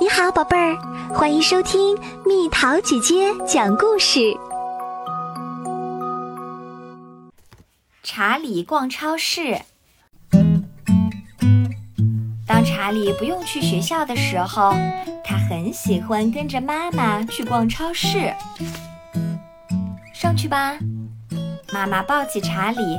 [0.00, 0.78] 你好，宝贝儿，
[1.12, 4.20] 欢迎收听蜜桃姐姐讲故事。
[8.04, 9.60] 查理逛超市。
[12.46, 14.72] 当查理不用去学校的时候，
[15.24, 18.32] 他很喜欢跟着妈妈去逛超市。
[20.14, 20.78] 上去吧，
[21.72, 22.96] 妈妈抱起查理，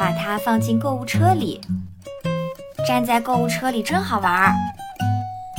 [0.00, 1.60] 把他放进购物车里。
[2.86, 4.54] 站在购物车里真好玩儿。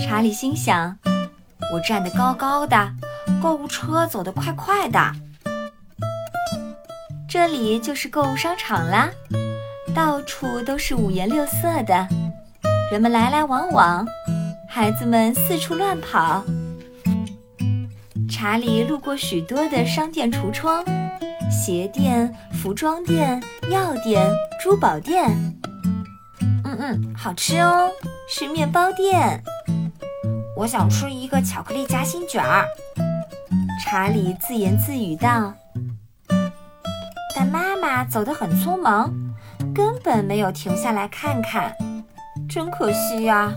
[0.06, 0.98] 查理心想
[1.74, 2.92] ：“我站得高高的，
[3.42, 5.00] 购物车走得快快的。”
[7.30, 9.10] 这里就是购物商场啦，
[9.94, 12.08] 到处都是五颜六色的，
[12.92, 14.06] 人们来来往往，
[14.68, 16.44] 孩子们四处乱跑。
[18.32, 20.84] 查理路过许多的商店橱窗，
[21.52, 24.28] 鞋店、服装店、药店、
[24.62, 25.30] 珠宝店。
[26.64, 27.90] 嗯嗯，好吃哦，
[28.30, 29.44] 是面包店。
[30.60, 32.66] 我想吃一个巧克力夹心卷儿，
[33.82, 35.54] 查理自言自语道。
[37.34, 39.10] 但妈妈走得很匆忙，
[39.74, 41.74] 根本没有停下来看看，
[42.50, 43.54] 真可惜呀。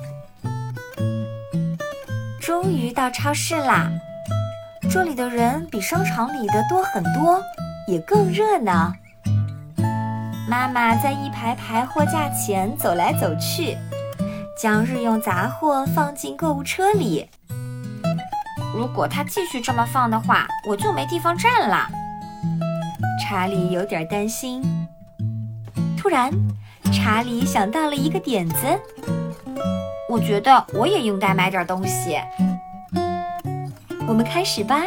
[2.40, 3.90] 终于到超市啦，
[4.88, 7.42] 这里的人比商场里的多很多，
[7.88, 8.92] 也更热闹。
[10.48, 13.76] 妈妈在一排排货架前走来走去。
[14.56, 17.28] 将日用杂货放进购物车里。
[18.74, 21.88] 如果他继续这么放的话，我就没地方站了。
[23.20, 24.62] 查理有点担心。
[25.96, 26.30] 突然，
[26.92, 28.56] 查理想到了一个点子。
[30.08, 32.18] 我觉得我也应该买点东西。
[34.06, 34.82] 我们开始吧。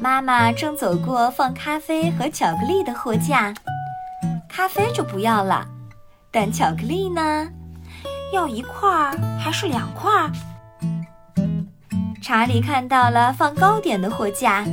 [0.00, 3.52] 妈妈正走过放咖啡和巧克力的货架，
[4.48, 5.66] 咖啡就不要了，
[6.30, 7.48] 但巧克力呢？
[8.32, 10.30] 要一块儿还是两块儿？
[12.20, 14.64] 查理看到了放糕点的货架，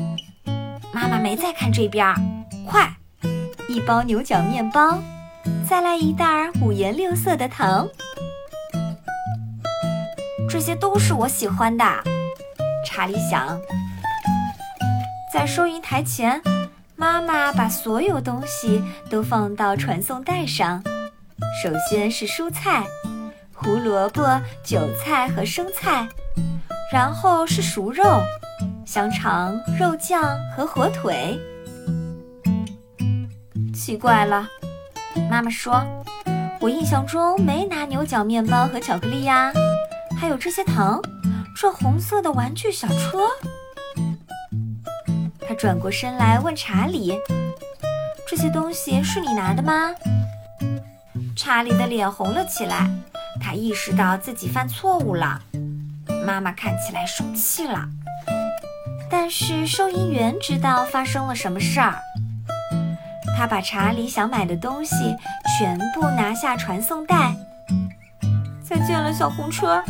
[0.92, 2.16] 妈妈没在看这边儿。
[2.66, 2.92] 快，
[3.70, 4.98] 一包牛角面包，
[5.68, 7.88] 再来一袋五颜六色的糖，
[10.50, 11.86] 这些都是我喜欢的。
[12.86, 13.60] 查理想，
[15.32, 16.42] 在收银台前，
[16.96, 20.82] 妈妈把所有东西都放到传送带上。
[21.62, 22.84] 首先是蔬菜。
[23.64, 26.06] 胡萝卜、韭菜和生菜，
[26.92, 28.04] 然后是熟肉、
[28.86, 31.40] 香肠、肉酱和火腿。
[33.74, 34.46] 奇怪了，
[35.32, 35.82] 妈妈说
[36.60, 39.54] ：“我印象中没拿牛角面包和巧克力呀，
[40.20, 41.02] 还有这些糖，
[41.56, 43.28] 这红色的玩具小车。”
[45.48, 47.18] 他转过身来问查理
[48.28, 49.92] ：“这些东西是你拿的吗？”
[51.36, 52.90] 查理的脸红了起来。
[53.44, 55.42] 他意识到自己犯错误了，
[56.26, 57.86] 妈妈看起来生气了。
[59.10, 62.00] 但是收银员知道发生了什么事儿，
[63.38, 64.96] 他把查理想买的东西
[65.60, 67.36] 全部拿下传送带。
[68.64, 69.84] 再见了，小红车！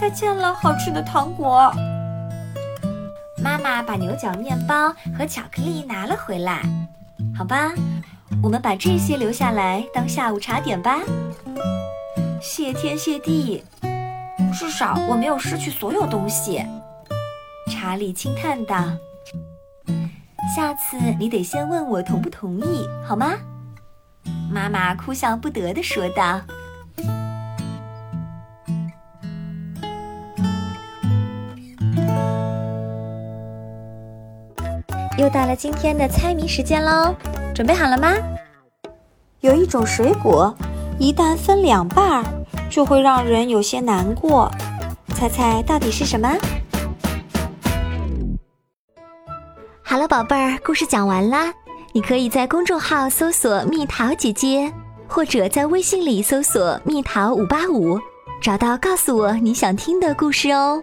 [0.00, 1.70] 再见了，好吃的糖果！
[3.42, 6.62] 妈妈把牛角面包和巧克力拿了回来。
[7.36, 7.72] 好吧，
[8.42, 11.00] 我们把这些留下来当下午茶点吧。
[12.40, 13.62] 谢天谢地，
[14.54, 16.64] 至少我没有失去所有东西。
[17.70, 18.76] 查理轻叹道
[20.56, 23.34] ：“下次你得先问我同不同意，好吗？”
[24.50, 26.40] 妈妈哭笑不得地说道。
[35.18, 37.14] 又到了今天的猜谜时间喽，
[37.54, 38.14] 准备好了吗？
[39.40, 40.56] 有一种水果。
[41.00, 42.24] 一旦分两半儿，
[42.68, 44.50] 就会让人有些难过。
[45.14, 46.36] 猜猜到底是什么？
[49.82, 51.54] 好了，宝贝儿，故事讲完啦。
[51.94, 54.70] 你可以在公众号搜索“蜜桃姐姐”，
[55.08, 57.98] 或者在微信里搜索“蜜桃五八五”，
[58.42, 60.82] 找到告诉我你想听的故事哦。